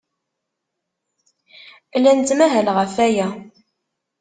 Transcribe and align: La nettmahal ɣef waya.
La 2.01 2.11
nettmahal 2.13 2.67
ɣef 2.77 2.93
waya. 2.97 3.27